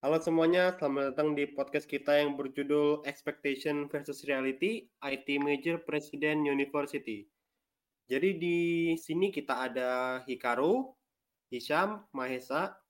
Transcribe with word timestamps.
Halo 0.00 0.16
semuanya, 0.16 0.72
selamat 0.80 1.12
datang 1.12 1.36
di 1.36 1.44
podcast 1.44 1.84
kita 1.84 2.24
yang 2.24 2.32
berjudul 2.32 3.04
Expectation 3.04 3.84
versus 3.84 4.24
Reality 4.24 4.88
IT 5.04 5.28
Major 5.44 5.76
President 5.76 6.40
University. 6.40 7.28
Jadi 8.08 8.40
di 8.40 8.58
sini 8.96 9.28
kita 9.28 9.68
ada 9.68 10.24
Hikaru, 10.24 10.88
Hisham, 11.52 12.00
Mahesa, 12.16 12.80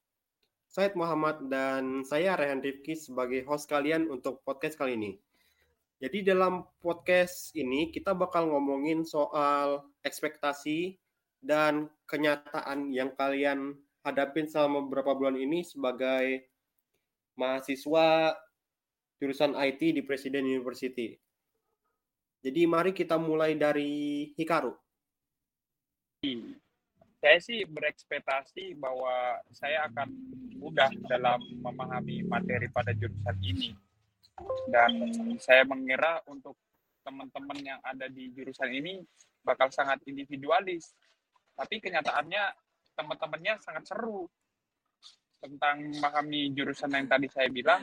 Said 0.71 0.95
Muhammad, 0.95 1.51
dan 1.51 2.07
saya 2.07 2.39
Rehan 2.39 2.63
Rifki 2.63 2.95
sebagai 2.95 3.43
host 3.43 3.67
kalian 3.67 4.07
untuk 4.07 4.47
podcast 4.47 4.79
kali 4.79 4.95
ini. 4.95 5.19
Jadi 5.99 6.23
dalam 6.23 6.63
podcast 6.79 7.51
ini 7.59 7.91
kita 7.91 8.15
bakal 8.15 8.55
ngomongin 8.55 9.03
soal 9.03 9.83
ekspektasi 10.07 10.95
dan 11.43 11.91
kenyataan 12.07 12.95
yang 12.95 13.11
kalian 13.19 13.75
hadapin 14.07 14.47
selama 14.47 14.87
beberapa 14.87 15.19
bulan 15.19 15.35
ini 15.35 15.67
sebagai 15.67 16.47
mahasiswa 17.41 18.37
jurusan 19.17 19.57
IT 19.57 19.81
di 19.97 20.05
Presiden 20.05 20.45
University. 20.45 21.17
Jadi 22.45 22.69
mari 22.69 22.93
kita 22.93 23.17
mulai 23.17 23.57
dari 23.57 24.29
Hikaru. 24.37 24.77
Saya 27.21 27.37
sih 27.41 27.65
berekspektasi 27.65 28.77
bahwa 28.77 29.41
saya 29.53 29.89
akan 29.89 30.09
mudah 30.57 30.89
dalam 31.09 31.41
memahami 31.65 32.25
materi 32.25 32.69
pada 32.69 32.93
jurusan 32.93 33.37
ini. 33.41 33.77
Dan 34.73 34.93
saya 35.37 35.69
mengira 35.69 36.25
untuk 36.29 36.57
teman-teman 37.05 37.61
yang 37.61 37.81
ada 37.85 38.09
di 38.09 38.33
jurusan 38.33 38.73
ini 38.73 39.05
bakal 39.45 39.69
sangat 39.69 40.01
individualis. 40.09 40.97
Tapi 41.57 41.77
kenyataannya 41.77 42.57
teman-temannya 42.97 43.61
sangat 43.61 43.85
seru 43.85 44.29
tentang 45.41 45.77
memahami 45.97 46.53
jurusan 46.53 46.93
yang 46.93 47.09
tadi 47.09 47.27
saya 47.33 47.49
bilang. 47.49 47.81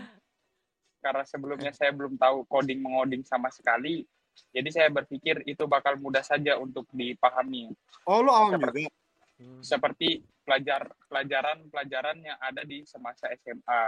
Karena 1.02 1.23
sebelumnya 1.25 1.73
saya 1.73 1.93
belum 1.93 2.18
tahu 2.18 2.45
coding 2.49 2.82
mengoding 2.82 3.26
sama 3.26 3.49
sekali. 3.54 4.05
Jadi 4.54 4.70
saya 4.70 4.90
berpikir 4.93 5.41
itu 5.49 5.65
bakal 5.65 5.98
mudah 5.98 6.21
saja 6.21 6.62
untuk 6.62 6.85
dipahami. 6.93 7.73
Oh 8.05 8.21
lo 8.21 8.34
awam 8.34 8.54
seperti, 8.54 8.85
juga? 8.85 9.65
Seperti 9.65 10.09
pelajar 10.45 10.82
pelajaran 11.09 11.57
pelajaran 11.67 12.17
yang 12.21 12.37
ada 12.40 12.62
di 12.63 12.85
semasa 12.87 13.27
SMA 13.35 13.85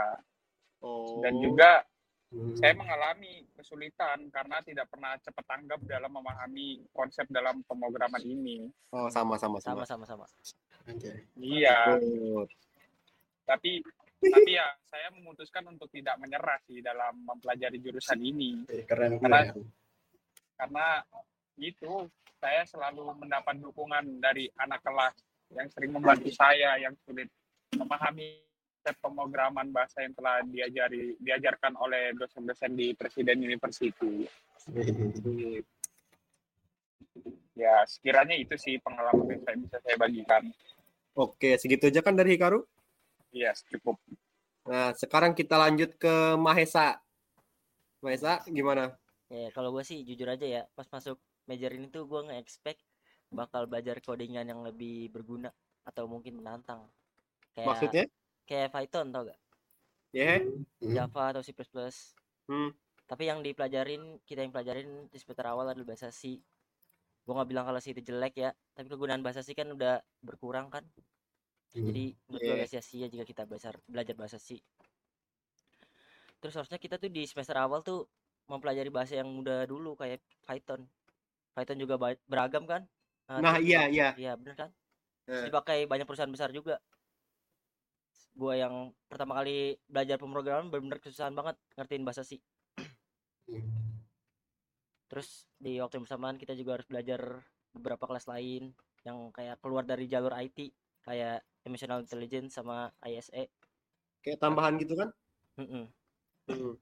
oh. 0.84 1.24
dan 1.24 1.34
juga 1.40 1.86
saya 2.30 2.78
mengalami 2.78 3.42
kesulitan 3.58 4.30
karena 4.30 4.62
tidak 4.62 4.86
pernah 4.86 5.18
cepat 5.18 5.46
tanggap 5.50 5.82
dalam 5.90 6.14
memahami 6.14 6.86
konsep 6.94 7.26
dalam 7.26 7.66
pemrograman 7.66 8.22
ini. 8.22 8.70
oh 8.94 9.10
sama 9.10 9.34
sama 9.42 9.58
sama. 9.58 9.82
Sama, 9.82 10.06
sama 10.06 10.26
sama. 10.30 10.54
Iya, 11.34 11.98
Oh. 11.98 12.46
Tapi 13.50 13.82
tapi 14.20 14.52
ya 14.54 14.68
saya 14.86 15.10
memutuskan 15.10 15.66
untuk 15.66 15.90
tidak 15.90 16.22
menyerah 16.22 16.60
sih 16.70 16.86
dalam 16.86 17.18
mempelajari 17.26 17.82
jurusan 17.82 18.20
ini 18.22 18.62
Eh, 18.70 18.86
keren 18.86 19.18
Karena- 19.18 19.50
keren. 19.50 19.66
karena 20.54 20.88
gitu 21.58 22.06
saya 22.38 22.62
selalu 22.64 23.16
mendapat 23.18 23.58
dukungan 23.58 24.22
dari 24.22 24.46
anak 24.56 24.86
kelas 24.86 25.16
yang 25.50 25.68
sering 25.74 25.92
membantu 25.92 26.30
saya 26.30 26.78
yang 26.78 26.94
sulit 27.02 27.26
memahami 27.74 28.38
pemrograman 29.02 29.70
bahasa 29.70 30.02
yang 30.02 30.14
telah 30.14 30.40
diajari 30.46 31.14
diajarkan 31.20 31.76
oleh 31.78 32.16
dosen-dosen 32.16 32.74
di 32.74 32.96
Presiden 32.96 33.38
University. 33.44 34.26
Ya 37.54 37.84
sekiranya 37.86 38.34
itu 38.40 38.56
sih 38.56 38.80
pengalaman 38.80 39.36
yang 39.36 39.42
saya 39.44 39.56
bisa 39.60 39.78
saya 39.84 39.96
bagikan. 40.00 40.44
oke 41.14 41.60
segitu 41.60 41.92
aja 41.92 42.00
kan 42.00 42.16
dari 42.16 42.40
Hikaru 42.40 42.64
Iya 43.30 43.54
cukup. 43.70 43.98
nah 44.70 44.94
sekarang 44.94 45.34
kita 45.34 45.58
lanjut 45.58 45.98
ke 45.98 46.38
Mahesa. 46.38 46.98
Mahesa 48.02 48.42
gimana? 48.50 48.94
Ya 49.30 49.50
kalau 49.54 49.74
gue 49.74 49.84
sih 49.86 50.02
jujur 50.06 50.30
aja 50.30 50.46
ya 50.46 50.62
pas 50.74 50.86
masuk 50.90 51.18
major 51.46 51.70
ini 51.74 51.90
tuh 51.90 52.06
gue 52.06 52.22
nge-expect 52.30 52.82
bakal 53.30 53.70
belajar 53.70 54.02
codingan 54.02 54.46
yang 54.50 54.62
lebih 54.66 55.10
berguna 55.14 55.54
atau 55.86 56.10
mungkin 56.10 56.42
menantang. 56.42 56.86
Kayak 57.54 57.68
maksudnya? 57.70 58.06
kayak 58.50 58.70
Python 58.74 59.14
tau 59.14 59.24
gak? 59.30 59.40
Ya 60.14 60.42
Hmm. 60.42 60.96
Java 60.96 61.24
atau 61.36 61.44
C++ 61.46 61.54
Hmm. 62.50 62.74
tapi 63.06 63.30
yang 63.30 63.46
dipelajarin 63.46 64.18
kita 64.26 64.42
yang 64.42 64.54
pelajarin 64.54 65.06
di 65.12 65.18
semester 65.22 65.46
awal 65.46 65.70
adalah 65.70 65.94
bahasa 65.94 66.10
C. 66.10 66.42
Gue 67.26 67.34
nggak 67.38 67.50
bilang 67.50 67.66
kalau 67.70 67.78
C 67.78 67.94
itu 67.94 68.02
jelek 68.02 68.34
ya 68.42 68.50
tapi 68.74 68.90
kegunaan 68.90 69.22
bahasa 69.22 69.46
C 69.46 69.54
kan 69.54 69.70
udah 69.70 70.02
berkurang 70.26 70.74
kan 70.74 70.82
Hmm. 71.70 71.86
jadi 71.86 72.06
menurut 72.26 72.42
gue 72.42 72.56
Iya. 72.58 72.68
sia-sia 72.68 73.06
jika 73.06 73.26
kita 73.26 73.44
belajar 73.46 73.78
belajar 73.86 74.16
bahasa 74.18 74.42
C 74.42 74.58
terus 76.40 76.56
harusnya 76.56 76.80
kita 76.80 76.96
tuh 76.98 77.12
di 77.12 77.28
semester 77.28 77.54
awal 77.60 77.84
tuh 77.84 78.08
mempelajari 78.50 78.90
bahasa 78.90 79.22
yang 79.22 79.30
mudah 79.30 79.68
dulu 79.70 79.94
kayak 79.94 80.24
Python. 80.48 80.88
Python 81.54 81.78
juga 81.78 82.00
beragam 82.26 82.66
kan? 82.66 82.88
Nah 83.30 83.60
terus 83.60 83.68
iya 83.70 83.86
iya. 83.92 84.10
iya 84.18 84.34
bener 84.40 84.56
kan? 84.58 84.72
Eh. 85.28 85.36
Terus 85.36 85.52
dipakai 85.52 85.86
banyak 85.86 86.08
perusahaan 86.08 86.32
besar 86.32 86.50
juga. 86.50 86.82
Gua 88.34 88.56
yang 88.56 88.96
pertama 89.06 89.36
kali 89.38 89.78
belajar 89.86 90.16
pemrograman 90.18 90.72
benar-benar 90.72 91.04
kesusahan 91.04 91.36
banget 91.36 91.60
ngertiin 91.76 92.08
bahasa 92.08 92.24
C 92.24 92.40
terus 95.10 95.50
di 95.58 95.82
waktu 95.82 95.98
yang 95.98 96.06
bersamaan 96.06 96.38
kita 96.38 96.54
juga 96.54 96.78
harus 96.78 96.86
belajar 96.86 97.42
beberapa 97.74 98.06
kelas 98.06 98.30
lain 98.30 98.70
yang 99.02 99.34
kayak 99.34 99.58
keluar 99.58 99.82
dari 99.82 100.06
jalur 100.06 100.30
IT 100.38 100.70
kayak 101.02 101.42
emotional 101.68 102.00
intelligence 102.04 102.56
sama. 102.56 102.92
ISE 103.08 103.50
kayak 104.20 104.40
tambahan 104.44 104.76
gitu 104.80 104.94
kan 105.00 105.10
Mm-mm. 105.60 105.86
Hmm. 106.52 106.76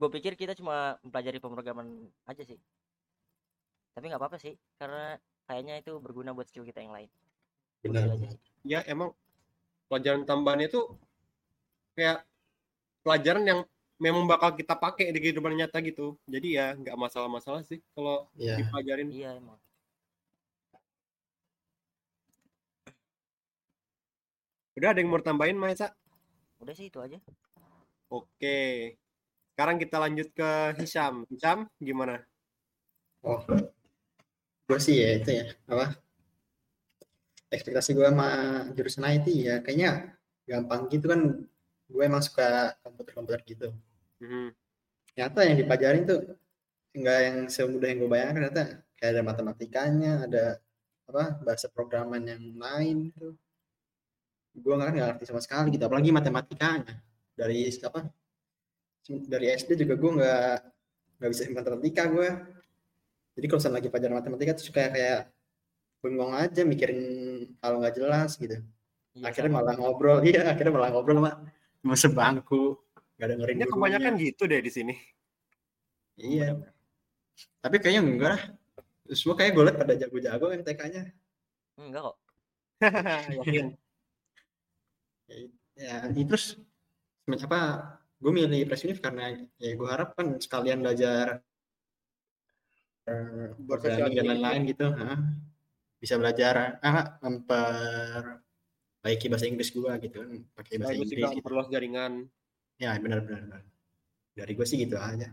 gue 0.00 0.08
pikir 0.18 0.32
kita 0.34 0.56
cuma 0.58 0.96
mempelajari 1.04 1.38
pemrograman 1.38 2.08
aja 2.26 2.42
sih 2.42 2.58
tapi 3.92 4.08
nggak 4.08 4.20
apa-apa 4.20 4.40
sih 4.40 4.56
karena 4.80 5.20
kayaknya 5.46 5.84
itu 5.84 5.92
berguna 6.00 6.32
buat 6.32 6.48
skill 6.48 6.64
kita 6.64 6.80
yang 6.80 6.96
lain 6.96 7.10
benar 7.84 8.08
ya 8.64 8.80
emang 8.88 9.12
pelajaran 9.92 10.24
tambahannya 10.24 10.72
itu 10.72 10.80
kayak 11.92 12.24
pelajaran 13.04 13.44
yang 13.44 13.60
memang 14.02 14.26
bakal 14.26 14.50
kita 14.58 14.74
pakai 14.74 15.14
di 15.14 15.18
kehidupan 15.22 15.54
nyata 15.54 15.78
gitu 15.84 16.18
jadi 16.26 16.48
ya 16.50 16.66
nggak 16.74 16.96
masalah-masalah 16.98 17.62
sih 17.62 17.78
kalau 17.94 18.26
Iya. 18.34 18.58
dipelajarin 18.58 19.08
iya 19.12 19.30
emang 19.38 19.61
udah 24.76 24.88
ada 24.92 24.98
yang 25.00 25.10
mau 25.12 25.20
tambahin 25.20 25.58
Mahesa 25.58 25.92
udah 26.62 26.74
sih 26.78 26.86
itu 26.88 27.02
aja. 27.02 27.18
Oke. 28.06 28.94
Sekarang 29.52 29.76
kita 29.82 29.98
lanjut 29.98 30.30
ke 30.30 30.78
Hisham. 30.78 31.26
Hisham 31.26 31.66
gimana? 31.82 32.22
Oh 33.26 33.42
gue 34.70 34.78
sih 34.78 34.96
ya 35.02 35.18
itu 35.18 35.30
ya 35.42 35.46
apa? 35.68 35.98
Ekspektasi 37.52 37.92
gue 37.92 38.06
sama 38.08 38.28
jurusan 38.72 39.04
IT 39.10 39.26
ya 39.28 39.60
kayaknya 39.60 40.16
gampang 40.46 40.86
gitu 40.88 41.10
kan. 41.10 41.20
Gue 41.90 42.02
emang 42.08 42.22
suka 42.24 42.78
komputer-komputer 42.80 43.42
gitu. 43.44 43.68
Mhm. 44.22 44.54
ternyata 45.12 45.44
yang 45.44 45.56
dipelajarin 45.60 46.04
tuh 46.08 46.20
enggak 46.96 47.18
yang 47.20 47.38
semudah 47.52 47.88
yang 47.90 47.98
gue 48.00 48.10
bayangkan 48.16 48.36
ternyata 48.38 48.64
kayak 48.96 49.10
ada 49.12 49.22
matematikanya 49.26 50.12
ada 50.24 50.44
apa 51.04 51.24
bahasa 51.44 51.68
programan 51.68 52.24
yang 52.24 52.40
lain 52.56 53.12
gitu 53.12 53.36
gue 54.52 54.74
nggak 54.76 54.88
nggak 54.92 55.08
ngerti 55.16 55.24
sama 55.28 55.40
sekali 55.40 55.72
gitu 55.72 55.84
apalagi 55.88 56.12
matematikanya 56.12 57.00
dari 57.32 57.66
apa 57.72 58.00
dari 59.08 59.46
SD 59.56 59.80
juga 59.80 59.94
gue 59.96 60.10
nggak 60.20 60.50
nggak 61.18 61.30
bisa 61.32 61.42
matematika 61.50 62.02
gue 62.12 62.28
jadi 63.32 63.46
kalau 63.48 63.60
lagi 63.72 63.88
pelajaran 63.88 64.16
matematika 64.20 64.52
tuh 64.60 64.66
suka 64.68 64.92
kayak 64.92 65.32
bengong 66.04 66.36
aja 66.36 66.62
mikirin 66.68 67.00
kalau 67.62 67.80
nggak 67.80 67.96
jelas 67.96 68.36
gitu 68.36 68.60
Iya, 69.12 69.28
akhirnya 69.28 69.52
sama. 69.52 69.60
malah 69.60 69.74
ngobrol 69.76 70.18
iya 70.24 70.40
akhirnya 70.56 70.72
malah 70.72 70.88
ngobrol 70.88 71.20
sama 71.20 71.30
sama 71.84 71.96
sebangku 72.00 72.80
nggak 73.20 73.28
dengerin 73.28 73.56
gurunya. 73.60 73.66
kebanyakan 73.68 74.12
gitu 74.20 74.42
deh 74.48 74.60
di 74.60 74.72
sini 74.72 74.94
Iya. 76.12 76.60
Tapi 77.64 77.80
kayaknya 77.80 78.04
enggak 78.04 78.30
lah. 78.36 78.42
Semua 79.16 79.32
kayak 79.32 79.56
gue 79.56 79.64
liat 79.64 79.76
pada 79.80 79.94
jago-jago 79.96 80.46
yang 80.52 80.62
TK-nya. 80.62 81.02
enggak 81.80 82.02
kok 82.04 82.16
yakin 83.40 83.66
Ya, 85.76 86.06
ini 86.10 86.24
terus 86.28 86.56
apa? 87.28 87.60
Gue 88.22 88.30
milih 88.30 88.70
Press 88.70 88.84
Univ 88.86 89.02
karena 89.02 89.34
ya 89.58 89.72
gue 89.74 89.88
harap 89.88 90.14
kan 90.14 90.38
sekalian 90.38 90.78
belajar 90.84 91.42
eh, 93.10 93.50
programming 93.66 94.14
dan 94.14 94.26
lain-lain 94.30 94.62
gitu. 94.70 94.86
Hah. 94.94 95.18
Bisa 95.98 96.14
belajar 96.18 96.78
ah, 96.82 97.18
memperbaiki 97.22 99.26
bahasa 99.30 99.46
Inggris 99.50 99.70
gue 99.74 99.92
gitu 100.06 100.16
kan. 100.22 100.30
Pakai 100.54 100.74
bahasa 100.78 100.94
bagus 100.94 101.10
Inggris 101.10 101.18
juga 101.18 101.28
gitu. 101.30 101.36
memperluas 101.42 101.68
jaringan 101.70 102.12
Ya 102.78 102.98
benar-benar. 102.98 103.42
benar. 103.46 103.62
Dari 104.32 104.52
gue 104.56 104.66
sih 104.66 104.78
gitu 104.82 104.96
aja. 104.98 105.28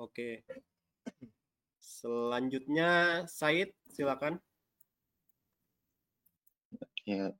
oke 0.00 0.40
selanjutnya 1.80 3.24
Said 3.28 3.68
silakan 3.92 4.40
ya 7.04 7.32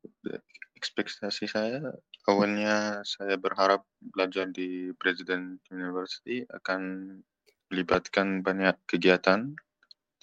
ekspektasi 0.80 1.44
saya 1.44 1.84
awalnya 2.24 3.04
saya 3.04 3.36
berharap 3.36 3.84
belajar 4.00 4.48
di 4.48 4.96
Presiden 4.96 5.60
University 5.68 6.40
akan 6.48 7.12
melibatkan 7.68 8.40
banyak 8.40 8.74
kegiatan, 8.88 9.52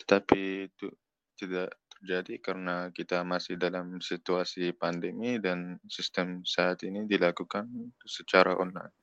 tetapi 0.01 0.67
itu 0.67 0.89
tidak 1.37 1.77
terjadi 1.97 2.33
karena 2.41 2.89
kita 2.89 3.21
masih 3.21 3.57
dalam 3.57 4.01
situasi 4.01 4.73
pandemi 4.73 5.37
dan 5.37 5.77
sistem 5.85 6.41
saat 6.41 6.81
ini 6.83 7.05
dilakukan 7.05 7.93
secara 8.05 8.57
online. 8.57 8.93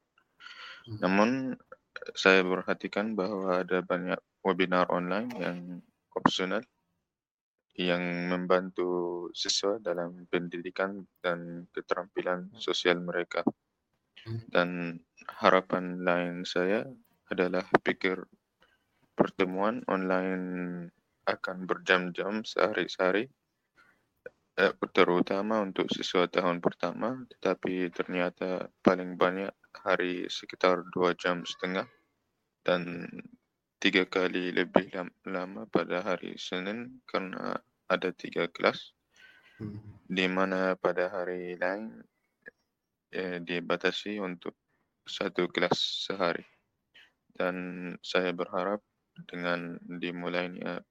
Hmm. 0.87 0.99
Namun 1.01 1.31
saya 2.15 2.43
perhatikan 2.43 3.15
bahwa 3.15 3.63
ada 3.63 3.81
banyak 3.81 4.19
webinar 4.43 4.91
online 4.91 5.31
yang 5.39 5.59
opsional 6.19 6.63
yang 7.75 8.31
membantu 8.31 9.27
siswa 9.35 9.83
dalam 9.83 10.31
pendidikan 10.31 11.03
dan 11.19 11.67
keterampilan 11.75 12.55
sosial 12.55 13.03
mereka. 13.03 13.43
Hmm. 14.25 14.41
Dan 14.47 14.69
harapan 15.43 16.07
lain 16.07 16.47
saya 16.47 16.87
adalah 17.29 17.67
pikir 17.83 18.23
pertemuan 19.15 19.83
online 19.91 20.47
akan 21.25 21.65
berjam-jam 21.65 22.45
sehari-hari, 22.45 23.27
eh, 24.61 24.75
terutama 24.93 25.65
untuk 25.65 25.89
siswa 25.91 26.29
tahun 26.29 26.61
pertama, 26.61 27.25
tetapi 27.37 27.91
ternyata 27.91 28.69
paling 28.85 29.17
banyak 29.17 29.51
hari 29.75 30.31
sekitar 30.31 30.85
dua 30.95 31.17
jam 31.17 31.43
setengah 31.43 31.89
dan 32.63 33.09
tiga 33.85 34.09
kali 34.09 34.49
lebih 34.49 34.89
lam- 34.97 35.13
lama 35.29 35.69
pada 35.69 36.01
hari 36.01 36.41
Senin 36.41 37.05
karena 37.05 37.53
ada 37.85 38.09
tiga 38.17 38.49
kelas, 38.49 38.97
Hmm. 39.61 39.77
di 40.09 40.25
mana 40.25 40.73
pada 40.81 41.13
hari 41.13 41.61
lain 41.61 42.01
eh, 43.13 43.39
dibatasi 43.45 44.19
untuk 44.25 44.57
satu 45.05 45.53
kelas 45.53 46.09
sehari. 46.09 46.43
Dan 47.31 47.93
saya 48.01 48.33
berharap 48.33 48.81
dengan 49.29 49.77
dimulainya 49.85 50.83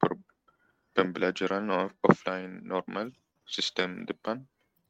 pembelajaran 0.94 1.68
off- 1.74 1.98
offline 2.06 2.62
normal 2.64 3.12
sistem 3.44 4.06
depan 4.08 4.46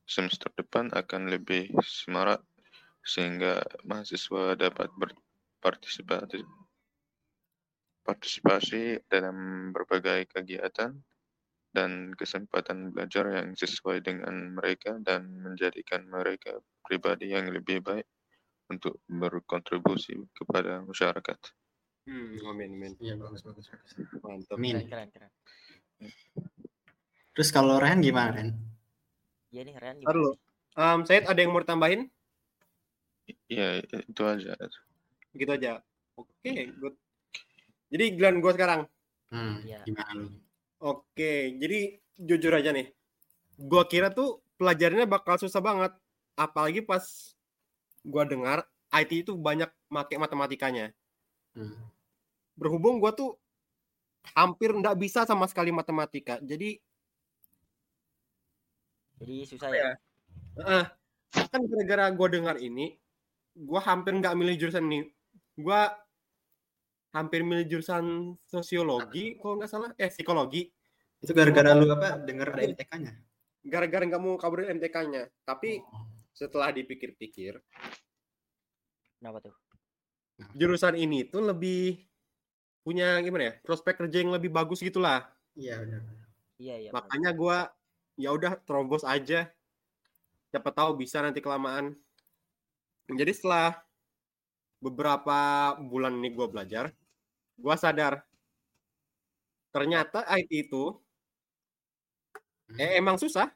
semester 0.05 0.51
depan 0.53 0.91
akan 0.93 1.31
lebih 1.31 1.71
semarak 1.81 2.43
sehingga 3.01 3.63
mahasiswa 3.87 4.53
dapat 4.59 4.91
berpartisipasi 4.93 6.43
partisipasi 8.03 9.07
dalam 9.07 9.71
berbagai 9.71 10.27
kegiatan 10.29 10.93
dan 11.73 12.13
kesempatan 12.13 12.93
belajar 12.93 13.33
yang 13.33 13.57
sesuai 13.57 14.05
dengan 14.05 14.53
mereka 14.53 15.01
dan 15.01 15.25
menjadikan 15.41 16.05
mereka 16.05 16.61
pribadi 16.85 17.33
yang 17.33 17.49
lebih 17.49 17.81
baik 17.81 18.05
untuk 18.69 19.01
berkontribusi 19.09 20.19
kepada 20.37 20.85
masyarakat. 20.85 21.39
Hmm, 22.03 22.35
amin, 22.45 22.69
amin. 22.77 22.93
Iya 22.99 23.15
bagus 23.15 23.41
bagus 23.41 23.71
bagus. 23.71 23.91
Mantap. 24.21 24.59
Amin. 24.59 24.83
Keren, 24.85 25.09
keren, 25.09 25.09
keren. 25.09 25.31
Terus 27.33 27.49
kalau 27.49 27.81
Ren 27.81 28.03
gimana 28.03 28.35
Ren? 28.35 28.49
Iya 29.49 29.61
nih, 29.65 29.75
Ren 29.79 29.95
Ntar 30.03 30.13
dulu. 30.13 30.33
Um, 30.77 31.05
Said 31.05 31.25
ada 31.25 31.37
yang 31.37 31.53
mau 31.53 31.61
ditambahin? 31.61 32.09
Ya, 33.47 33.79
itu 33.81 34.21
aja. 34.25 34.53
Gitu 35.33 35.51
aja. 35.53 35.81
Oke, 36.17 36.51
good. 36.77 36.97
Jadi 37.93 38.17
giliran 38.17 38.41
gue 38.41 38.51
sekarang. 38.57 38.81
Hmm, 39.29 39.61
Iya. 39.61 39.85
gimana 39.85 40.11
lu? 40.17 40.27
Oke, 40.81 41.53
jadi 41.61 42.01
jujur 42.17 42.53
aja 42.53 42.73
nih. 42.73 42.89
Gua 43.55 43.85
kira 43.85 44.09
tuh 44.09 44.41
pelajarannya 44.57 45.05
bakal 45.05 45.37
susah 45.37 45.61
banget. 45.61 45.93
Apalagi 46.33 46.81
pas 46.81 47.01
gua 48.01 48.25
dengar 48.25 48.65
IT 48.91 49.25
itu 49.25 49.33
banyak 49.37 49.69
make 49.89 50.17
matematikanya. 50.17 50.91
Hmm. 51.53 51.77
Berhubung 52.57 52.97
gua 53.01 53.13
tuh 53.13 53.37
hampir 54.37 54.73
nggak 54.73 54.97
bisa 54.97 55.25
sama 55.25 55.45
sekali 55.49 55.69
matematika. 55.69 56.37
Jadi 56.41 56.77
Jadi 59.23 59.35
susah 59.47 59.69
ya. 59.71 59.93
ya? 60.59 60.83
eh, 60.83 60.85
kan 61.47 61.61
gara-gara 61.63 62.11
gua 62.11 62.27
dengar 62.27 62.55
ini, 62.59 62.97
gua 63.55 63.79
hampir 63.81 64.13
nggak 64.19 64.35
milih 64.35 64.55
jurusan 64.59 64.83
ini. 64.89 64.99
Gua 65.55 65.93
hampir 67.13 67.45
milih 67.45 67.69
jurusan 67.69 68.33
sosiologi 68.41 69.37
kalau 69.37 69.61
nggak 69.61 69.69
salah, 69.69 69.93
eh 69.95 70.09
psikologi. 70.09 70.67
Itu 71.21 71.31
gara-gara 71.31 71.71
lu 71.71 71.87
apa? 71.87 72.19
Dengar 72.19 72.51
ada 72.51 72.65
MTK-nya? 72.65 73.13
Gara-gara 73.63 74.03
nggak 74.03 74.21
mau 74.21 74.35
kabarin 74.35 74.75
MTK-nya. 74.75 75.29
Tapi 75.45 75.79
Oh. 75.79 76.03
setelah 76.33 76.73
dipikir-pikir, 76.73 77.61
Kenapa 79.21 79.39
tuh? 79.39 79.55
jurusan 80.51 80.97
ini 80.97 81.29
tuh 81.29 81.45
lebih 81.45 82.01
punya 82.83 83.21
gimana 83.23 83.43
ya 83.47 83.53
prospek 83.63 84.01
kerja 84.03 84.19
yang 84.19 84.33
lebih 84.35 84.51
bagus 84.51 84.81
gitulah 84.83 85.29
Iya 85.55 85.79
benar. 85.79 86.01
Iya, 86.59 86.75
iya. 86.83 86.89
makanya 86.91 87.31
gua 87.31 87.57
ya 88.17 88.33
udah 88.33 88.59
terobos 88.65 89.05
aja 89.07 89.47
siapa 90.49 90.69
tahu 90.73 90.99
bisa 90.99 91.21
nanti 91.23 91.39
kelamaan 91.39 91.95
jadi 93.07 93.31
setelah 93.31 93.77
beberapa 94.81 95.37
bulan 95.79 96.17
ini 96.19 96.33
gua 96.33 96.49
belajar 96.51 96.91
gua 97.57 97.75
sadar. 97.77 98.23
Ternyata 99.73 100.25
IT 100.37 100.51
itu 100.69 100.93
eh, 102.77 102.97
emang 103.01 103.17
susah. 103.17 103.49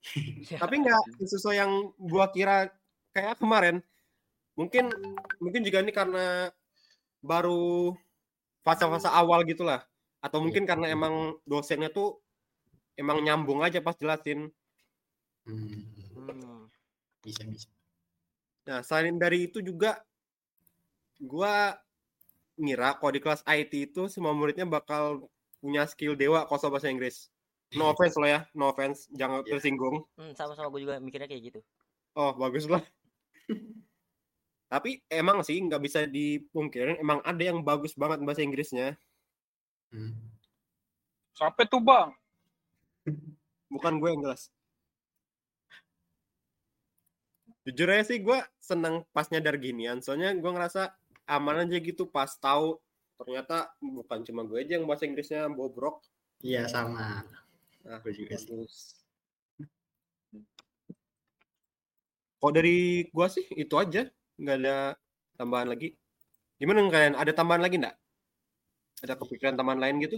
Tapi 0.62 0.74
nggak 0.80 1.02
sesuai 1.20 1.56
yang 1.60 1.72
gua 2.00 2.32
kira 2.32 2.72
kayak 3.12 3.36
kemarin. 3.40 3.84
Mungkin 4.56 4.88
mungkin 5.40 5.62
juga 5.64 5.80
ini 5.84 5.92
karena 5.92 6.52
baru 7.20 7.92
fase-fase 8.64 9.08
awal 9.08 9.44
gitulah. 9.44 9.84
Atau 10.20 10.40
mungkin 10.44 10.68
karena 10.68 10.88
emang 10.92 11.36
dosennya 11.48 11.88
tuh 11.92 12.20
emang 12.96 13.20
nyambung 13.24 13.64
aja 13.64 13.80
pas 13.80 13.96
jelasin. 13.96 14.52
Hmm, 15.48 15.88
Hmm. 16.16 16.68
bisa 17.24 17.44
bisa. 17.48 17.68
nah 18.68 18.84
selain 18.84 19.16
dari 19.16 19.48
itu 19.48 19.64
juga 19.64 20.04
gua 21.20 21.80
ngira 22.60 23.00
kalau 23.00 23.12
di 23.16 23.20
kelas 23.24 23.40
IT 23.48 23.72
itu 23.90 24.06
semua 24.12 24.36
muridnya 24.36 24.68
bakal 24.68 25.26
punya 25.58 25.88
skill 25.88 26.12
dewa 26.14 26.44
kalau 26.44 26.58
soal 26.60 26.72
bahasa 26.76 26.92
Inggris 26.92 27.32
no 27.72 27.88
offense 27.96 28.14
loh 28.20 28.28
ya 28.28 28.44
no 28.52 28.68
offense 28.68 29.08
jangan 29.10 29.40
Iya. 29.42 29.56
tersinggung 29.56 30.04
Hmm, 30.20 30.36
sama-sama 30.36 30.68
gue 30.68 30.84
juga 30.84 31.00
mikirnya 31.00 31.26
kayak 31.26 31.42
gitu. 31.52 31.60
Oh, 32.18 32.34
bagus 32.34 32.66
lah. 32.66 32.82
Tapi 34.66 35.02
emang 35.10 35.42
sih 35.42 35.58
nggak 35.58 35.82
bisa 35.82 36.00
dipungkirin, 36.06 36.98
emang 36.98 37.18
ada 37.22 37.38
yang 37.42 37.62
bagus 37.62 37.94
banget 37.94 38.22
bahasa 38.22 38.42
Inggrisnya. 38.42 38.98
Hmm. 39.90 40.14
Siapa 41.34 41.66
tuh 41.66 41.82
bang? 41.82 42.10
Bukan 43.70 43.98
gue 44.02 44.08
yang 44.10 44.22
jelas. 44.26 44.50
Jujur 47.66 47.90
aja 47.92 48.04
sih 48.06 48.18
gue 48.18 48.38
seneng 48.58 49.06
pas 49.14 49.26
nyadar 49.30 49.58
ginian. 49.58 50.02
Soalnya 50.02 50.34
gue 50.34 50.50
ngerasa 50.50 50.90
aman 51.30 51.62
aja 51.62 51.78
gitu 51.78 52.10
pas 52.10 52.34
tahu 52.34 52.82
ternyata 53.20 53.70
bukan 53.78 54.26
cuma 54.26 54.42
gue 54.42 54.58
aja 54.64 54.80
yang 54.80 54.88
bahasa 54.88 55.06
Inggrisnya 55.06 55.46
bobrok. 55.46 56.02
Iya 56.40 56.66
sama. 56.66 57.22
Nah, 57.84 58.00
Gue 58.00 58.12
juga 58.16 58.36
sih. 58.36 58.48
Kok 62.40 62.52
dari 62.56 63.04
gua 63.12 63.28
sih 63.28 63.44
itu 63.52 63.76
aja, 63.76 64.08
nggak 64.40 64.56
ada 64.64 64.96
tambahan 65.36 65.68
lagi. 65.68 65.92
Gimana 66.56 66.88
kalian? 66.88 67.14
Ada 67.20 67.36
tambahan 67.36 67.60
lagi 67.60 67.76
nggak? 67.76 67.96
Ada 69.04 69.14
kepikiran 69.20 69.60
tambahan 69.60 69.80
lain 69.80 69.96
gitu? 70.00 70.16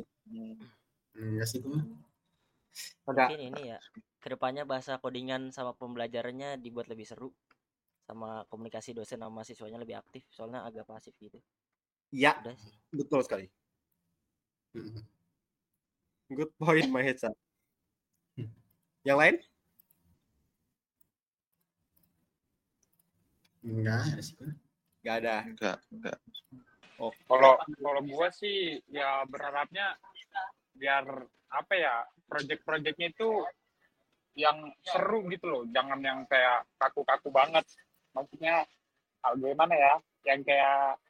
Enggak 1.18 1.46
sih 1.50 1.58
gue. 1.58 1.82
Ada. 3.10 3.26
Mungkin 3.26 3.42
ini 3.42 3.62
ya, 3.74 3.78
ke 4.22 4.28
depannya 4.30 4.62
bahasa 4.62 5.02
codingan 5.02 5.50
sama 5.50 5.74
pembelajarannya 5.74 6.62
dibuat 6.62 6.86
lebih 6.86 7.10
seru. 7.10 7.34
Sama 8.02 8.42
komunikasi 8.50 8.92
dosen 8.92 9.22
sama 9.22 9.46
siswanya 9.46 9.78
lebih 9.78 9.96
aktif, 9.98 10.26
soalnya 10.34 10.66
agak 10.66 10.84
pasif 10.86 11.14
gitu. 11.22 11.38
Ya, 12.12 12.36
Udah 12.42 12.56
sih. 12.58 12.74
betul 12.92 13.20
sekali. 13.24 13.46
Hmm. 14.76 15.00
Good 16.32 16.52
point, 16.56 16.88
my 16.88 17.04
headset. 17.04 17.32
Hmm. 18.36 18.50
Yang 19.04 19.18
lain? 19.18 19.36
Enggak 23.62 23.98
ada 24.10 24.20
sih 24.20 24.34
gue. 24.34 24.52
Nggak 25.02 25.16
ada. 25.22 25.34
Enggak, 25.46 25.78
enggak. 25.94 26.18
Oh, 27.00 27.10
Kalau 27.26 27.58
kalau 27.82 28.00
gua 28.06 28.30
sih 28.30 28.78
ya 28.86 29.26
berharapnya 29.26 29.98
biar 30.78 31.02
apa 31.50 31.74
ya 31.74 32.06
project-projectnya 32.30 33.10
itu 33.10 33.42
yang 34.38 34.70
seru 34.80 35.26
gitu 35.28 35.44
loh, 35.50 35.62
jangan 35.68 36.00
yang 36.00 36.24
kayak 36.30 36.64
kaku-kaku 36.78 37.28
banget. 37.28 37.66
Maksudnya 38.12 38.64
ah, 39.24 39.34
gimana 39.36 39.74
ya? 39.74 39.94
Yang 40.22 40.40
kayak 40.52 41.00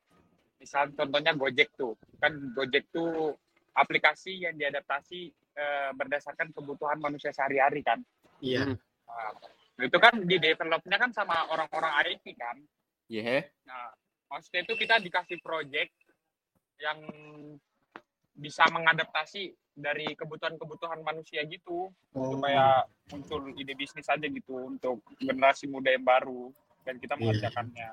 misal 0.63 0.89
contohnya 0.95 1.33
Gojek 1.35 1.75
tuh, 1.75 1.99
kan 2.23 2.33
Gojek 2.55 2.89
tuh 2.95 3.35
aplikasi 3.75 4.47
yang 4.47 4.55
diadaptasi 4.55 5.21
eh, 5.59 5.91
berdasarkan 5.97 6.55
kebutuhan 6.55 7.03
manusia 7.03 7.35
sehari-hari 7.35 7.83
kan. 7.83 7.99
Iya. 8.39 8.73
Hmm. 8.73 8.77
Nah, 9.77 9.85
Itu 9.89 9.99
kan 9.99 10.15
di 10.23 10.37
developnya 10.39 10.97
kan 11.01 11.11
sama 11.11 11.51
orang-orang 11.51 12.15
IT 12.15 12.27
kan. 12.39 12.57
Iya. 13.11 13.51
Nah, 13.67 13.91
maksudnya 14.31 14.63
itu 14.65 14.75
kita 14.79 15.03
dikasih 15.03 15.43
project 15.43 15.93
yang 16.81 16.99
bisa 18.33 18.65
mengadaptasi 18.73 19.53
dari 19.73 20.13
kebutuhan-kebutuhan 20.17 21.01
manusia 21.01 21.45
gitu 21.49 21.89
Oh, 22.13 22.37
supaya 22.37 22.85
muncul 23.09 23.49
ide 23.57 23.73
bisnis 23.73 24.09
aja 24.09 24.29
gitu 24.29 24.69
untuk 24.69 25.01
generasi 25.17 25.65
muda 25.65 25.89
yang 25.93 26.05
baru 26.05 26.53
dan 26.83 26.95
kita 26.99 27.15
Iya. 27.15 27.21
mengerjakannya 27.21 27.89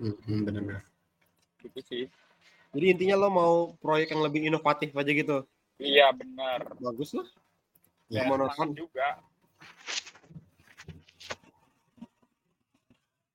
hmm, 0.00 0.40
benar-benar. 0.48 0.82
gitu 1.58 1.80
sih. 1.84 2.04
Jadi 2.70 2.86
intinya 2.94 3.16
lo 3.16 3.28
mau 3.32 3.54
proyek 3.80 4.12
yang 4.14 4.22
lebih 4.22 4.46
inovatif 4.46 4.92
aja 4.94 5.10
gitu. 5.10 5.42
Iya 5.80 6.12
benar. 6.14 6.68
Bagus 6.78 7.16
lah. 7.16 7.26
Ya, 8.08 8.24
nonton. 8.24 8.72
juga. 8.76 9.20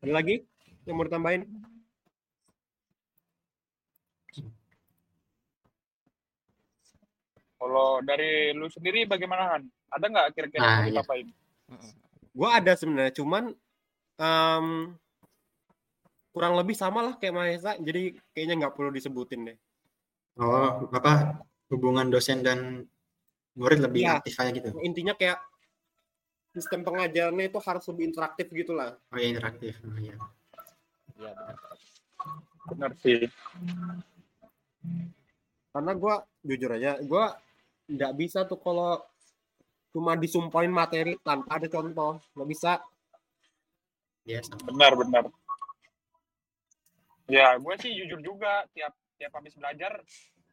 Ada 0.03 0.11
lagi 0.13 0.43
yang 0.85 0.95
mau 0.97 1.05
ditambahin? 1.07 1.45
Kalau 7.63 8.03
dari 8.03 8.51
lu 8.51 8.67
sendiri 8.67 9.07
bagaimana 9.07 9.55
Han? 9.55 9.63
Ada 9.87 10.05
nggak 10.11 10.27
kira-kira 10.35 10.61
Nah, 10.63 10.83
yang 10.83 10.99
mau 10.99 11.15
iya. 11.15 11.31
Gua 12.33 12.49
ada 12.59 12.73
sebenarnya, 12.75 13.13
cuman 13.15 13.55
em, 14.23 14.95
kurang 16.31 16.55
lebih 16.55 16.73
sama 16.79 17.03
lah 17.03 17.13
kayak 17.19 17.35
Mahesa. 17.35 17.75
Jadi 17.77 18.15
kayaknya 18.31 18.65
nggak 18.65 18.73
perlu 18.79 18.89
disebutin 18.95 19.51
deh. 19.51 19.57
Oh, 20.39 20.89
apa 20.89 21.43
hubungan 21.69 22.09
dosen 22.09 22.41
dan 22.41 22.87
murid 23.53 23.83
lebih 23.85 24.01
Iya. 24.07 24.17
aktif 24.17 24.33
aja 24.41 24.49
gitu. 24.49 24.73
Intinya 24.81 25.13
kayak 25.13 25.37
sistem 26.53 26.81
pengajarannya 26.81 27.49
itu 27.49 27.59
harus 27.61 27.85
lebih 27.89 28.13
interaktif 28.13 28.47
gitu 28.49 28.73
lah. 28.73 28.97
Oh 29.13 29.17
ya 29.21 29.27
interaktif. 29.29 29.77
Oh, 29.85 29.97
iya. 30.01 30.15
Iya 31.21 31.31
benar. 31.37 31.57
Benar 32.73 32.91
sih. 33.03 33.29
Karena 35.73 35.91
gua 35.93 36.15
jujur 36.41 36.69
aja, 36.73 36.97
gua 37.05 37.37
nggak 37.89 38.13
bisa 38.17 38.45
tuh 38.49 38.57
kalau 38.57 39.01
cuma 39.93 40.17
disumpahin 40.17 40.73
materi 40.73 41.13
tanpa 41.21 41.61
ada 41.61 41.69
contoh. 41.69 42.17
Nggak 42.33 42.49
bisa. 42.49 42.71
Iya, 44.23 44.39
sama. 44.43 44.71
Benar 44.71 44.91
benar. 44.95 45.23
Ya, 47.27 47.55
gue 47.55 47.75
sih 47.79 47.91
jujur 47.91 48.19
juga 48.19 48.67
tiap 48.75 48.91
tiap 49.19 49.31
habis 49.39 49.55
belajar 49.55 50.03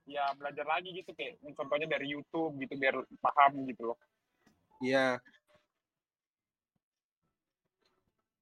ya 0.06 0.26
belajar 0.34 0.66
lagi 0.66 0.90
gitu 0.90 1.14
kayak 1.14 1.38
contohnya 1.54 1.86
dari 1.86 2.10
YouTube 2.10 2.58
gitu 2.62 2.74
biar 2.78 2.98
paham 3.22 3.66
gitu 3.66 3.94
loh. 3.94 3.98
Iya. 4.82 5.18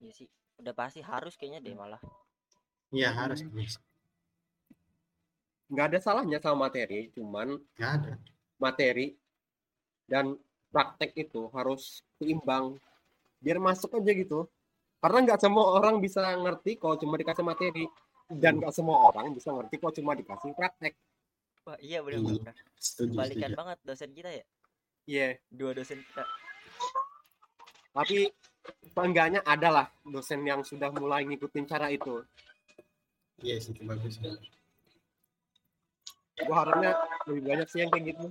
Iya 0.00 0.12
sih. 0.14 0.28
Udah 0.61 0.73
pasti 0.73 1.00
harus 1.04 1.37
kayaknya 1.37 1.61
deh 1.64 1.76
malah. 1.76 2.00
Iya 2.92 3.12
harus. 3.12 3.44
Yes. 3.52 3.76
Nggak 5.68 5.87
ada 5.92 5.99
salahnya 6.00 6.38
sama 6.40 6.68
materi, 6.73 7.12
cuman 7.12 7.61
Nggak 7.76 7.92
ada. 8.00 8.12
materi 8.56 9.12
dan 10.08 10.40
praktek 10.73 11.12
itu 11.16 11.52
harus 11.52 12.00
seimbang 12.16 12.80
biar 13.44 13.61
masuk 13.61 13.92
aja 14.00 14.12
gitu 14.16 14.49
karena 14.99 15.19
nggak 15.25 15.40
semua 15.40 15.64
orang 15.78 15.99
bisa 15.99 16.23
ngerti 16.35 16.75
kalau 16.75 16.99
cuma 16.99 17.14
dikasih 17.14 17.43
materi 17.43 17.85
dan 18.28 18.59
nggak 18.59 18.75
semua 18.75 19.09
orang 19.09 19.31
bisa 19.31 19.50
ngerti 19.50 19.75
kalau 19.78 19.95
cuma 19.95 20.12
dikasih 20.12 20.52
praktek 20.52 20.95
Wah, 21.62 21.76
iya 21.78 22.00
benar 22.00 22.25
benar. 22.25 22.57
Balikan 23.12 23.52
banget 23.52 23.78
dosen 23.85 24.11
kita 24.11 24.31
ya. 24.33 24.45
iya 25.05 25.28
Dua 25.49 25.73
dosen 25.73 26.00
kita. 26.00 26.25
tapi 27.93 28.31
seenggaknya 28.93 29.40
ada 29.43 29.69
lah 29.69 29.87
dosen 30.02 30.43
yang 30.43 30.61
sudah 30.62 30.88
mulai 30.93 31.25
ngikutin 31.25 31.64
cara 31.64 31.88
itu 31.88 32.21
Iya 33.38 33.57
sih 33.59 33.71
itu 33.71 33.83
bagus. 33.85 34.19
gua 36.38 36.57
harapnya 36.62 36.95
lebih 37.26 37.43
banyak 37.45 37.67
sih 37.67 37.78
yang 37.83 37.90
kayak 37.90 38.14
gitu 38.14 38.26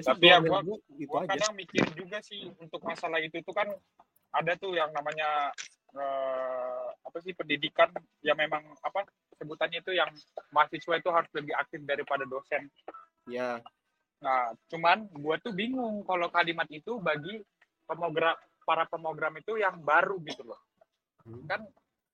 Tapi 0.00 0.24
ya 0.24 0.40
gua- 0.40 0.64
dari 0.64 0.64
gua 0.64 0.78
gitu 0.96 1.08
Gue 1.12 1.20
aja 1.20 1.30
kadang 1.36 1.54
mikir 1.54 1.84
juga 1.92 2.18
sih 2.24 2.48
untuk 2.56 2.80
masalah 2.80 3.20
itu 3.20 3.36
itu 3.36 3.52
kan 3.52 3.68
ada 4.32 4.52
tuh 4.56 4.72
yang 4.72 4.88
namanya 4.96 5.52
eh, 5.92 6.86
apa 7.04 7.18
sih 7.20 7.36
pendidikan 7.36 7.92
yang 8.24 8.40
memang 8.40 8.64
apa 8.80 9.04
sebutannya 9.36 9.84
itu 9.84 9.92
yang 9.92 10.08
mahasiswa 10.48 10.96
itu 10.96 11.10
harus 11.12 11.28
lebih 11.36 11.52
aktif 11.52 11.84
daripada 11.84 12.24
dosen. 12.24 12.72
ya 13.28 13.60
Nah, 14.22 14.54
cuman 14.70 15.10
gue 15.10 15.36
tuh 15.42 15.50
bingung 15.50 16.06
kalau 16.06 16.30
kalimat 16.30 16.70
itu 16.70 17.02
bagi 17.02 17.42
pemogram 17.84 18.38
para 18.62 18.86
pemogram 18.86 19.34
itu 19.34 19.58
yang 19.58 19.82
baru 19.82 20.22
gitu 20.22 20.46
loh. 20.46 20.62
Hmm. 21.26 21.42
Kan 21.50 21.60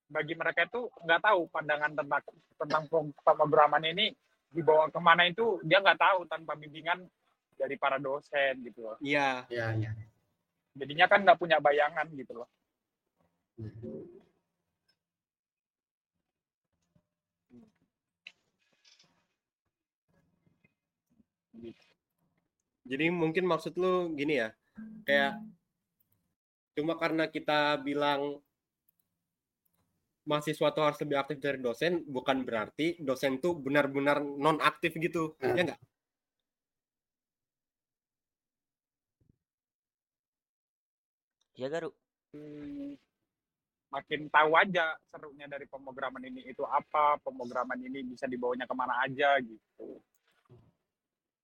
bagi 0.09 0.33
mereka 0.33 0.65
itu 0.65 0.89
nggak 1.05 1.21
tahu 1.21 1.53
pandangan 1.53 1.93
tentang 1.93 2.25
tentang 2.57 2.83
pem- 2.89 3.13
pemrograman 3.21 3.85
ini 3.85 4.17
dibawa 4.49 4.89
ke 4.89 4.97
mana 4.97 5.29
itu 5.29 5.61
dia 5.61 5.85
nggak 5.85 6.01
tahu 6.01 6.25
tanpa 6.25 6.57
bimbingan 6.57 7.05
dari 7.59 7.75
para 7.75 7.99
dosen 7.99 8.63
gitu 8.63 8.87
loh. 8.87 8.97
iya 9.03 9.43
Iya 9.51 9.67
iya. 9.75 9.91
Jadinya 10.79 11.07
kan 11.11 11.27
nggak 11.27 11.39
punya 11.43 11.59
bayangan 11.59 12.07
gitu 12.15 12.33
loh. 12.39 12.49
Hmm. 13.59 14.07
Jadi 22.89 23.07
mungkin 23.13 23.45
maksud 23.45 23.77
lu 23.77 24.15
gini 24.17 24.41
ya, 24.41 24.49
kayak 25.05 25.37
cuma 26.73 26.97
karena 26.97 27.29
kita 27.29 27.77
bilang 27.85 28.41
mahasiswa 30.25 30.69
tuh 30.73 30.85
harus 30.85 31.01
lebih 31.05 31.17
aktif 31.21 31.37
dari 31.41 31.59
dosen, 31.61 32.05
bukan 32.09 32.45
berarti 32.49 32.97
dosen 33.01 33.41
tuh 33.41 33.57
benar-benar 33.61 34.21
non 34.21 34.61
aktif 34.61 34.97
gitu, 34.97 35.37
Nah. 35.41 35.57
ya 35.57 35.63
nggak? 35.73 35.81
Iya 41.59 41.69
Garu. 41.75 41.91
Makin 43.91 44.21
tahu 44.31 44.51
aja 44.55 44.95
serunya 45.11 45.51
dari 45.51 45.67
pemrograman 45.67 46.23
ini 46.23 46.47
itu 46.47 46.63
apa, 46.63 47.19
pemrograman 47.19 47.83
ini 47.83 48.07
bisa 48.07 48.31
dibawanya 48.31 48.69
ke 48.69 48.75
mana 48.79 49.03
aja 49.03 49.43
gitu. 49.43 49.99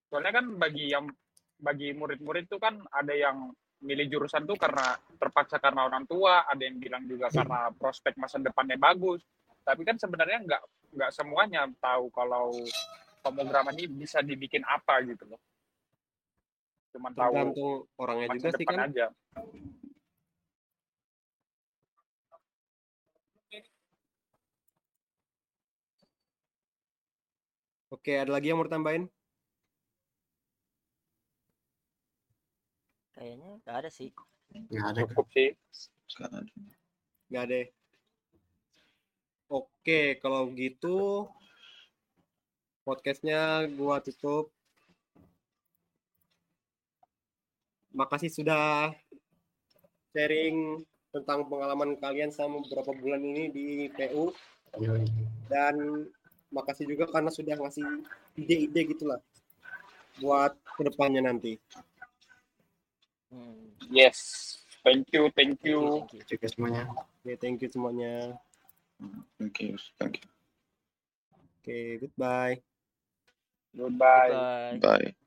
Soalnya 0.06 0.38
kan 0.38 0.46
bagi 0.54 0.94
yang 0.94 1.10
bagi 1.58 1.90
murid-murid 1.90 2.46
tuh 2.46 2.62
kan 2.62 2.78
ada 2.94 3.10
yang 3.10 3.50
milih 3.82 4.06
jurusan 4.06 4.46
tuh 4.46 4.54
karena 4.54 4.94
terpaksa 5.18 5.58
karena 5.58 5.90
orang 5.90 6.06
tua, 6.06 6.46
ada 6.46 6.62
yang 6.62 6.78
bilang 6.78 7.02
juga 7.10 7.26
karena 7.34 7.74
prospek 7.74 8.14
masa 8.14 8.38
depannya 8.38 8.78
bagus. 8.78 9.26
Tapi 9.66 9.82
kan 9.82 9.98
sebenarnya 9.98 10.38
nggak 10.46 10.62
nggak 10.94 11.10
semuanya 11.10 11.66
tahu 11.82 12.06
kalau 12.14 12.54
pemrograman 13.24 13.74
ini 13.74 13.90
bisa 13.90 14.22
dibikin 14.22 14.62
apa 14.62 15.02
gitu 15.02 15.26
loh. 15.26 15.40
Cuman 16.94 17.10
tahu 17.18 17.34
Tergantung 17.34 17.72
orangnya 17.98 18.26
juga 18.38 18.50
sih 18.54 18.66
kan. 18.68 18.78
aja. 18.86 19.06
Oke, 28.04 28.20
ada 28.20 28.36
lagi 28.36 28.52
yang 28.52 28.60
mau 28.60 28.68
tambahin? 28.68 29.08
Kayaknya 33.16 33.64
nggak 33.64 33.76
ada 33.80 33.88
sih. 33.88 34.12
Nggak 34.52 34.86
ada. 34.92 35.00
Cukup 35.08 35.26
sih. 35.32 35.56
Nggak 37.32 37.42
ada. 37.48 37.56
ya? 37.64 37.66
Oke, 39.48 40.20
kalau 40.20 40.52
gitu 40.52 41.24
podcastnya 42.84 43.72
gua 43.72 44.04
tutup. 44.04 44.52
Makasih 47.88 48.28
sudah 48.28 48.92
sharing 50.12 50.84
tentang 51.08 51.48
pengalaman 51.48 51.96
kalian 51.96 52.28
selama 52.28 52.60
beberapa 52.68 52.92
bulan 53.00 53.24
ini 53.24 53.48
di 53.48 53.88
PU 53.96 54.28
Yoi. 54.76 55.08
dan 55.48 56.04
makasih 56.54 56.86
juga 56.86 57.10
karena 57.10 57.34
sudah 57.34 57.58
ngasih 57.58 57.82
ide-ide 58.38 58.94
gitulah 58.94 59.18
buat 60.22 60.54
ke 60.78 60.82
depannya 60.86 61.26
nanti. 61.26 61.58
Hmm. 63.34 63.74
Yes. 63.90 64.18
Thank 64.86 65.10
you, 65.10 65.32
thank 65.34 65.58
you, 65.66 66.06
thank 66.06 66.12
you. 66.14 66.22
Juga 66.28 66.46
semuanya. 66.46 66.84
Oke, 66.92 67.34
thank 67.40 67.58
you 67.64 67.68
semuanya. 67.72 68.38
Thank 69.40 69.56
you. 69.64 69.74
Thank 69.98 70.22
you. 70.22 70.28
Oke, 71.64 71.78
goodbye. 72.04 72.60
Goodbye. 73.74 74.30
Bye. 74.30 74.78
Bye. 74.78 75.23